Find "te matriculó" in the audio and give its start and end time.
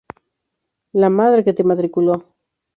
1.53-2.25